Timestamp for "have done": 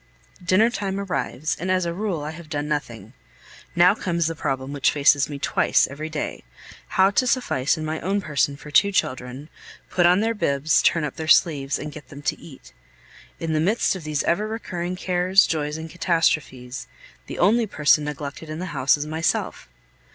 2.31-2.67